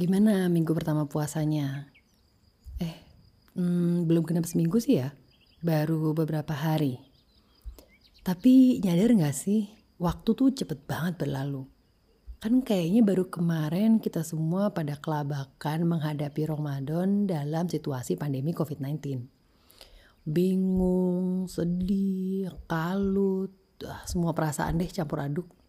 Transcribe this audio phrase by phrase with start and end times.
[0.00, 1.84] Gimana minggu pertama puasanya?
[2.80, 2.96] Eh,
[3.52, 5.12] hmm, belum genap seminggu sih ya.
[5.60, 6.96] Baru beberapa hari.
[8.24, 9.68] Tapi nyadar gak sih,
[10.00, 11.68] waktu tuh cepet banget berlalu.
[12.40, 19.20] Kan kayaknya baru kemarin kita semua pada kelabakan menghadapi Ramadan dalam situasi pandemi COVID-19.
[20.24, 23.52] Bingung, sedih, kalut,
[24.08, 25.59] semua perasaan deh campur aduk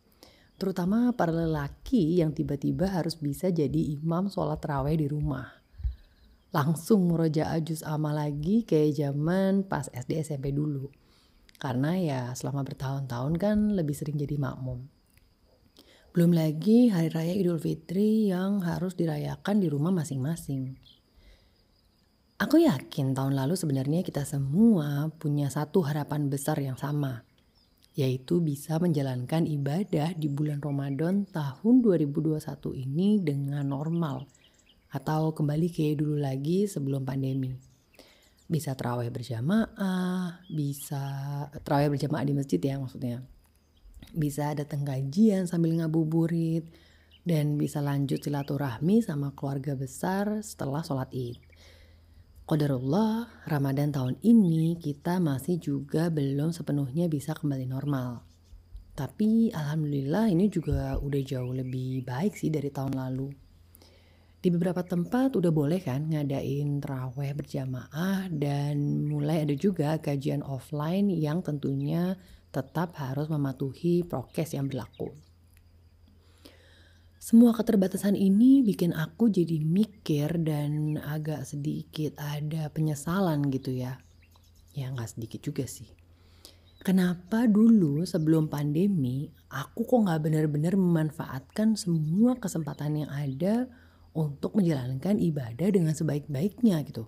[0.62, 5.50] terutama para lelaki yang tiba-tiba harus bisa jadi imam sholat raweh di rumah.
[6.54, 10.94] Langsung murojaah juz amal lagi kayak zaman pas SD SMP dulu.
[11.58, 14.86] Karena ya selama bertahun-tahun kan lebih sering jadi makmum.
[16.14, 20.78] Belum lagi hari raya Idul Fitri yang harus dirayakan di rumah masing-masing.
[22.38, 27.24] Aku yakin tahun lalu sebenarnya kita semua punya satu harapan besar yang sama,
[28.02, 32.42] yaitu bisa menjalankan ibadah di bulan Ramadan tahun 2021
[32.74, 34.26] ini dengan normal
[34.90, 37.54] atau kembali kayak dulu lagi sebelum pandemi.
[38.50, 41.04] Bisa terawih berjamaah, bisa
[41.62, 43.22] terawih berjamaah di masjid ya maksudnya.
[44.12, 46.68] Bisa datang kajian sambil ngabuburit,
[47.22, 51.51] dan bisa lanjut silaturahmi sama keluarga besar setelah sholat id.
[52.52, 58.28] Qadarullah, Ramadan tahun ini kita masih juga belum sepenuhnya bisa kembali normal.
[58.92, 63.32] Tapi alhamdulillah ini juga udah jauh lebih baik sih dari tahun lalu.
[64.44, 71.08] Di beberapa tempat udah boleh kan ngadain terawih berjamaah dan mulai ada juga kajian offline
[71.08, 72.20] yang tentunya
[72.52, 75.31] tetap harus mematuhi prokes yang berlaku.
[77.22, 84.02] Semua keterbatasan ini bikin aku jadi mikir dan agak sedikit ada penyesalan gitu ya.
[84.74, 85.86] Ya nggak sedikit juga sih.
[86.82, 93.70] Kenapa dulu sebelum pandemi aku kok nggak benar-benar memanfaatkan semua kesempatan yang ada
[94.18, 97.06] untuk menjalankan ibadah dengan sebaik-baiknya gitu.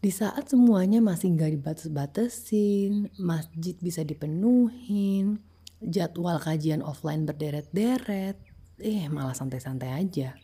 [0.00, 5.36] Di saat semuanya masih nggak dibatas-batasin, masjid bisa dipenuhin,
[5.84, 10.34] jadwal kajian offline berderet-deret, eh malah santai-santai aja.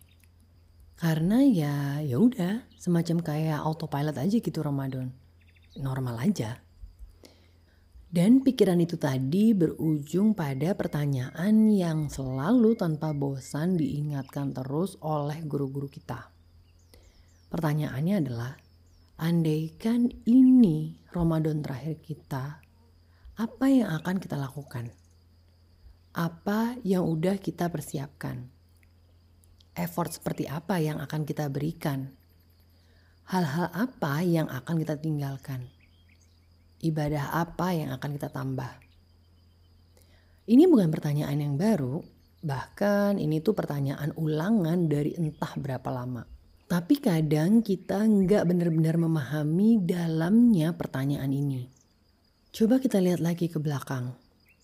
[1.00, 5.10] Karena ya ya udah semacam kayak autopilot aja gitu Ramadan.
[5.80, 6.60] Normal aja.
[8.10, 15.86] Dan pikiran itu tadi berujung pada pertanyaan yang selalu tanpa bosan diingatkan terus oleh guru-guru
[15.86, 16.26] kita.
[17.54, 18.58] Pertanyaannya adalah,
[19.14, 22.58] andaikan ini Ramadan terakhir kita,
[23.38, 24.90] apa yang akan kita lakukan?
[26.10, 28.42] Apa yang udah kita persiapkan.
[29.78, 32.10] Effort seperti apa yang akan kita berikan?
[33.30, 35.70] Hal-hal apa yang akan kita tinggalkan?
[36.82, 38.74] Ibadah apa yang akan kita tambah?
[40.50, 42.02] Ini bukan pertanyaan yang baru,
[42.42, 46.26] bahkan ini tuh pertanyaan ulangan dari entah berapa lama.
[46.66, 51.70] Tapi kadang kita nggak benar-benar memahami dalamnya pertanyaan ini.
[52.50, 54.10] Coba kita lihat lagi ke belakang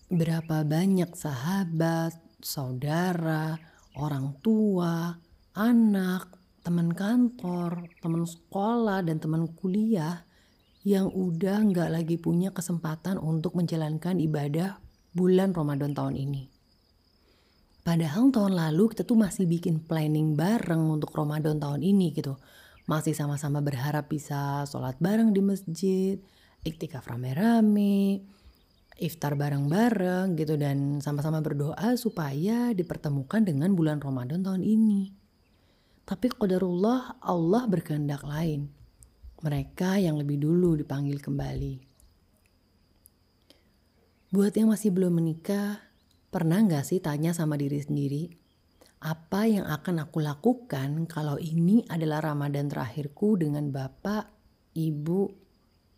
[0.07, 3.59] berapa banyak sahabat, saudara,
[3.99, 5.19] orang tua,
[5.51, 6.31] anak,
[6.63, 10.23] teman kantor, teman sekolah, dan teman kuliah
[10.87, 14.79] yang udah nggak lagi punya kesempatan untuk menjalankan ibadah
[15.11, 16.47] bulan Ramadan tahun ini.
[17.83, 22.35] Padahal tahun lalu kita tuh masih bikin planning bareng untuk Ramadan tahun ini gitu.
[22.87, 26.15] Masih sama-sama berharap bisa sholat bareng di masjid,
[26.63, 28.23] iktikaf rame-rame,
[28.97, 35.13] iftar bareng-bareng gitu dan sama-sama berdoa supaya dipertemukan dengan bulan Ramadan tahun ini.
[36.07, 38.71] Tapi qadarullah Allah berkehendak lain.
[39.43, 41.87] Mereka yang lebih dulu dipanggil kembali.
[44.33, 45.79] Buat yang masih belum menikah,
[46.27, 48.27] pernah nggak sih tanya sama diri sendiri,
[48.97, 54.27] apa yang akan aku lakukan kalau ini adalah Ramadan terakhirku dengan bapak,
[54.73, 55.29] ibu,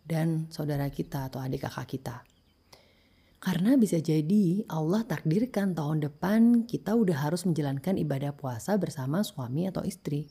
[0.04, 2.29] dan saudara kita atau adik kakak kita?
[3.40, 9.64] Karena bisa jadi Allah takdirkan tahun depan kita udah harus menjalankan ibadah puasa bersama suami
[9.64, 10.28] atau istri.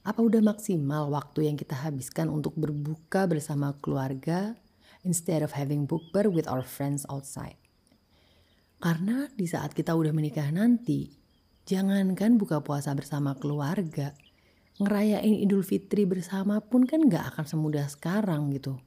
[0.00, 4.56] Apa udah maksimal waktu yang kita habiskan untuk berbuka bersama keluarga
[5.04, 7.60] instead of having bukber with our friends outside?
[8.80, 11.12] Karena di saat kita udah menikah nanti,
[11.68, 14.16] jangankan buka puasa bersama keluarga,
[14.80, 18.80] ngerayain Idul Fitri bersama pun kan gak akan semudah sekarang gitu.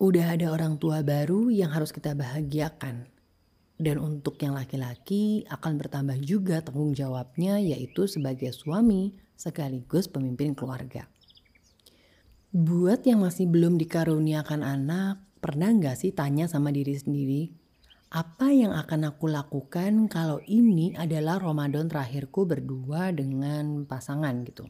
[0.00, 3.04] Udah ada orang tua baru yang harus kita bahagiakan.
[3.76, 11.04] Dan untuk yang laki-laki akan bertambah juga tanggung jawabnya yaitu sebagai suami sekaligus pemimpin keluarga.
[12.48, 17.52] Buat yang masih belum dikaruniakan anak, pernah nggak sih tanya sama diri sendiri,
[18.08, 24.64] apa yang akan aku lakukan kalau ini adalah Ramadan terakhirku berdua dengan pasangan gitu.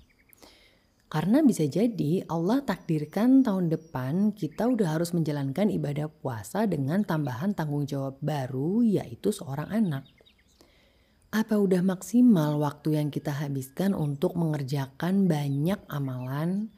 [1.10, 7.50] Karena bisa jadi Allah takdirkan tahun depan kita udah harus menjalankan ibadah puasa dengan tambahan
[7.50, 10.06] tanggung jawab baru yaitu seorang anak.
[11.34, 16.70] Apa udah maksimal waktu yang kita habiskan untuk mengerjakan banyak amalan,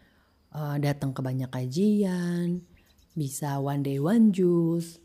[0.57, 2.65] uh, datang ke banyak kajian,
[3.13, 4.97] bisa one day one juice,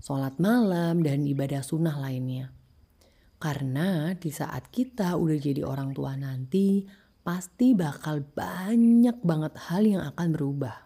[0.00, 2.52] sholat malam, dan ibadah sunnah lainnya.
[3.40, 6.84] Karena di saat kita udah jadi orang tua nanti,
[7.20, 10.76] pasti bakal banyak banget hal yang akan berubah.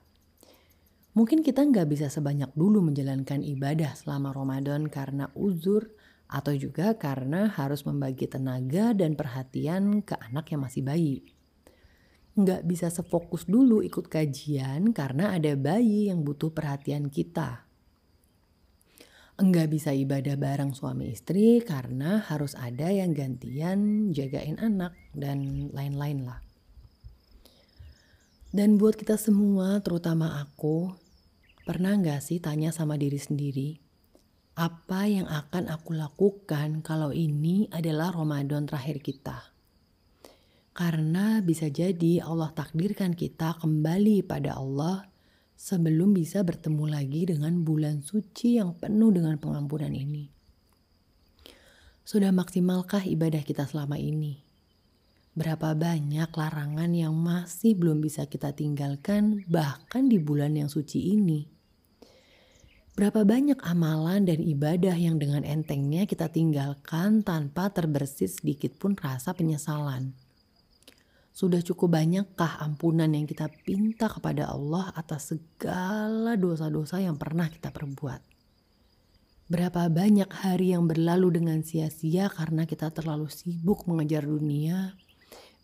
[1.14, 5.94] Mungkin kita nggak bisa sebanyak dulu menjalankan ibadah selama Ramadan karena uzur
[6.26, 11.16] atau juga karena harus membagi tenaga dan perhatian ke anak yang masih bayi.
[12.34, 17.63] Nggak bisa sefokus dulu ikut kajian karena ada bayi yang butuh perhatian kita
[19.34, 26.22] enggak bisa ibadah bareng suami istri karena harus ada yang gantian jagain anak dan lain-lain
[26.22, 26.38] lah.
[28.54, 30.94] Dan buat kita semua, terutama aku,
[31.66, 33.82] pernah nggak sih tanya sama diri sendiri,
[34.54, 39.50] apa yang akan aku lakukan kalau ini adalah Ramadan terakhir kita?
[40.70, 45.06] Karena bisa jadi Allah takdirkan kita kembali pada Allah
[45.64, 50.28] sebelum bisa bertemu lagi dengan bulan suci yang penuh dengan pengampunan ini.
[52.04, 54.44] Sudah maksimalkah ibadah kita selama ini?
[55.32, 61.48] Berapa banyak larangan yang masih belum bisa kita tinggalkan, bahkan di bulan yang suci ini?
[62.92, 69.32] Berapa banyak amalan dan ibadah yang dengan entengnya kita tinggalkan tanpa terbersit sedikit pun rasa
[69.32, 70.12] penyesalan?
[71.34, 77.74] Sudah cukup banyakkah ampunan yang kita pinta kepada Allah atas segala dosa-dosa yang pernah kita
[77.74, 78.22] perbuat?
[79.50, 84.94] Berapa banyak hari yang berlalu dengan sia-sia karena kita terlalu sibuk mengejar dunia,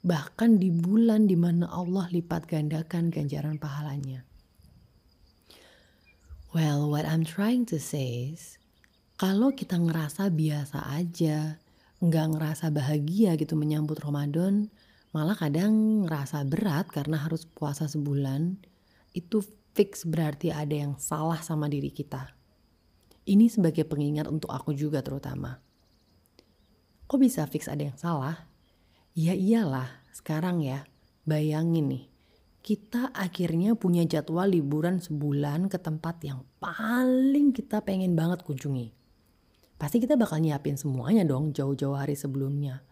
[0.03, 4.27] bahkan di bulan di mana Allah lipat gandakan ganjaran pahalanya.
[6.51, 8.59] Well, what I'm trying to say is,
[9.23, 11.63] kalau kita ngerasa biasa aja,
[12.03, 14.67] nggak ngerasa bahagia gitu menyambut Ramadan,
[15.11, 18.63] malah kadang ngerasa berat karena harus puasa sebulan,
[19.11, 19.43] itu
[19.75, 22.31] fix berarti ada yang salah sama diri kita.
[23.27, 25.59] Ini sebagai pengingat untuk aku juga terutama.
[27.11, 28.47] Kok bisa fix ada yang salah?
[29.19, 30.87] Ya iyalah, sekarang ya,
[31.27, 32.05] bayangin nih,
[32.63, 38.95] kita akhirnya punya jadwal liburan sebulan ke tempat yang paling kita pengen banget kunjungi.
[39.75, 42.85] Pasti kita bakal nyiapin semuanya dong jauh-jauh hari sebelumnya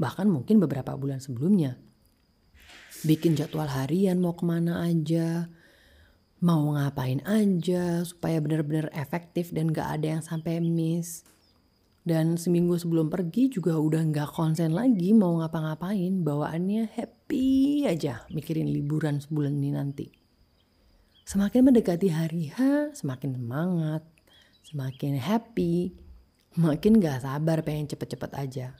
[0.00, 1.76] bahkan mungkin beberapa bulan sebelumnya.
[3.04, 5.52] Bikin jadwal harian mau ke mana aja,
[6.40, 11.28] mau ngapain aja supaya benar-benar efektif dan gak ada yang sampai miss.
[12.00, 18.72] Dan seminggu sebelum pergi juga udah gak konsen lagi mau ngapa-ngapain, bawaannya happy aja mikirin
[18.72, 20.06] liburan sebulan ini nanti.
[21.28, 22.58] Semakin mendekati hari H,
[22.96, 24.02] semakin semangat,
[24.64, 25.92] semakin happy,
[26.56, 28.74] makin gak sabar pengen cepet-cepet aja.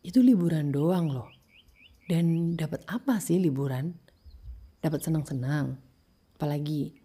[0.00, 1.28] Itu liburan doang loh.
[2.08, 3.92] Dan dapat apa sih liburan?
[4.80, 5.76] Dapat senang-senang.
[6.40, 6.96] Apalagi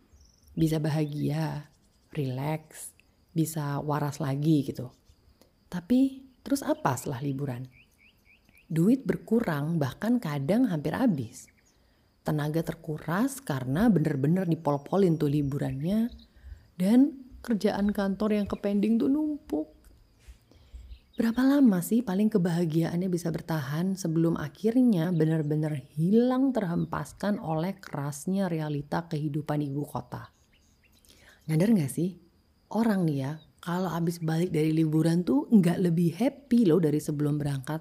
[0.55, 1.67] bisa bahagia,
[2.15, 2.95] relax,
[3.35, 4.87] bisa waras lagi gitu.
[5.67, 7.67] Tapi terus apa setelah liburan?
[8.71, 11.51] Duit berkurang bahkan kadang hampir habis.
[12.23, 16.07] Tenaga terkuras karena bener-bener dipol-polin tuh liburannya.
[16.79, 19.74] Dan kerjaan kantor yang kepending tuh numpuk.
[21.15, 29.07] Berapa lama sih paling kebahagiaannya bisa bertahan sebelum akhirnya benar-benar hilang terhempaskan oleh kerasnya realita
[29.07, 30.27] kehidupan ibu kota?
[31.47, 32.19] Nyadar gak sih?
[32.67, 33.31] Orang nih ya,
[33.63, 37.79] kalau abis balik dari liburan tuh nggak lebih happy loh dari sebelum berangkat.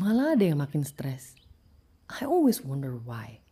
[0.00, 1.36] Malah ada yang makin stres.
[2.08, 3.44] I always wonder why.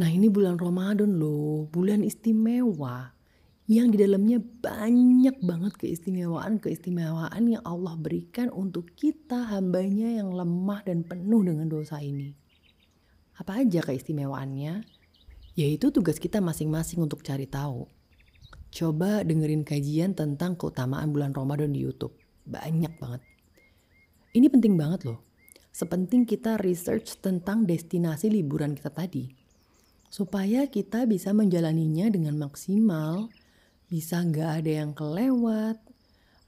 [0.00, 3.13] Nah ini bulan Ramadan loh, bulan istimewa
[3.64, 11.00] yang di dalamnya banyak banget keistimewaan-keistimewaan yang Allah berikan untuk kita hambanya yang lemah dan
[11.00, 12.36] penuh dengan dosa ini.
[13.40, 14.84] Apa aja keistimewaannya?
[15.56, 17.88] Yaitu tugas kita masing-masing untuk cari tahu.
[18.68, 22.12] Coba dengerin kajian tentang keutamaan bulan Ramadan di YouTube.
[22.44, 23.24] Banyak banget.
[24.36, 25.24] Ini penting banget loh.
[25.72, 29.30] Sepenting kita research tentang destinasi liburan kita tadi.
[30.12, 33.30] Supaya kita bisa menjalaninya dengan maksimal,
[33.94, 35.78] bisa nggak ada yang kelewat,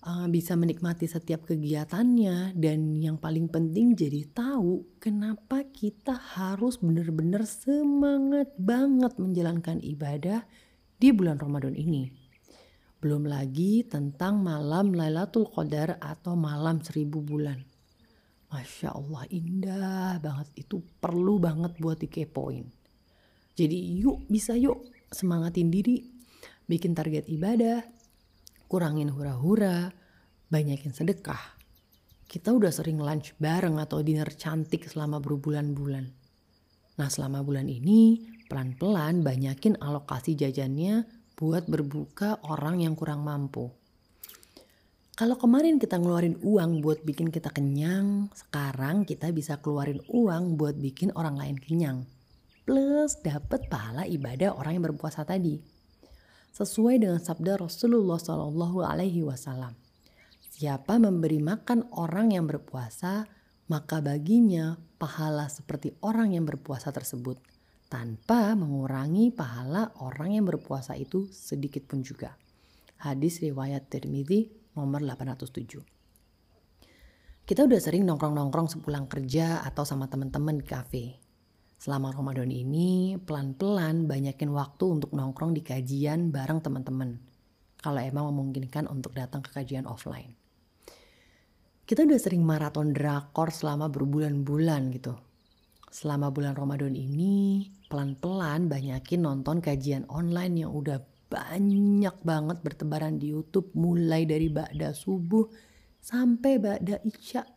[0.02, 7.46] uh, bisa menikmati setiap kegiatannya, dan yang paling penting jadi tahu kenapa kita harus benar-benar
[7.46, 10.42] semangat banget menjalankan ibadah
[10.98, 12.10] di bulan Ramadan ini.
[12.98, 17.62] Belum lagi tentang malam Lailatul Qadar atau malam seribu bulan.
[18.50, 20.66] Masya Allah indah banget.
[20.66, 22.66] Itu perlu banget buat dikepoin.
[23.54, 26.15] Jadi yuk bisa yuk semangatin diri.
[26.66, 27.86] Bikin target ibadah.
[28.66, 29.94] Kurangin hura-hura.
[30.50, 31.56] Banyakin sedekah.
[32.26, 36.10] Kita udah sering lunch bareng atau dinner cantik selama berbulan-bulan.
[36.98, 41.06] Nah selama bulan ini pelan-pelan banyakin alokasi jajannya
[41.38, 43.70] buat berbuka orang yang kurang mampu.
[45.16, 50.76] Kalau kemarin kita ngeluarin uang buat bikin kita kenyang, sekarang kita bisa keluarin uang buat
[50.76, 52.04] bikin orang lain kenyang.
[52.66, 55.75] Plus dapat pahala ibadah orang yang berpuasa tadi.
[56.56, 59.76] Sesuai dengan sabda Rasulullah Shallallahu Alaihi Wasallam.
[60.40, 63.28] Siapa memberi makan orang yang berpuasa,
[63.68, 67.36] maka baginya pahala seperti orang yang berpuasa tersebut
[67.92, 72.40] tanpa mengurangi pahala orang yang berpuasa itu sedikit pun juga.
[73.04, 75.84] Hadis riwayat Tirmidzi nomor 807.
[77.44, 81.20] Kita udah sering nongkrong-nongkrong sepulang kerja atau sama teman-teman di kafe.
[81.76, 87.20] Selama Ramadan ini, pelan-pelan banyakin waktu untuk nongkrong di kajian bareng teman-teman.
[87.76, 90.32] Kalau emang memungkinkan untuk datang ke kajian offline.
[91.86, 95.14] Kita udah sering maraton drakor selama berbulan-bulan gitu
[95.96, 101.00] selama bulan Ramadan ini pelan-pelan banyakin nonton kajian online yang udah
[101.32, 105.48] banyak banget bertebaran di YouTube mulai dari Ba'da subuh
[106.04, 107.48] sampai Ba'da Isya.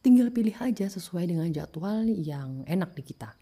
[0.00, 3.39] Tinggal pilih aja sesuai dengan jadwal yang enak di kita.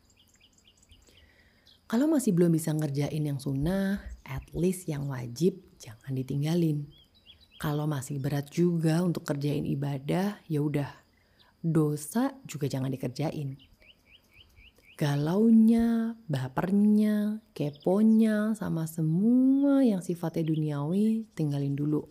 [1.88, 6.84] Kalau masih belum bisa ngerjain yang sunnah, at least yang wajib jangan ditinggalin.
[7.56, 10.92] Kalau masih berat juga untuk kerjain ibadah, ya udah.
[11.58, 13.58] Dosa juga jangan dikerjain
[14.98, 22.02] galaunya, bapernya, keponya, sama semua yang sifatnya duniawi tinggalin dulu.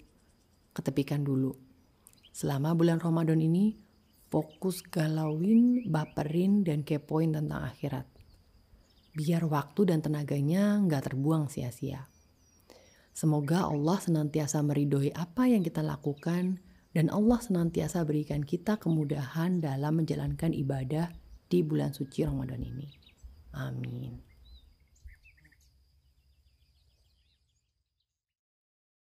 [0.71, 1.51] Ketepikan dulu.
[2.31, 3.75] Selama bulan Ramadan ini,
[4.31, 8.07] fokus galauin, baperin, dan kepoin tentang akhirat.
[9.17, 12.05] Biar waktu dan tenaganya nggak terbuang sia-sia.
[13.17, 16.61] Semoga Allah senantiasa meridhoi apa yang kita lakukan
[16.93, 21.09] dan Allah senantiasa berikan kita kemudahan dalam menjalankan ibadah
[21.49, 22.93] di bulan suci Ramadan ini.
[23.57, 24.26] Amin.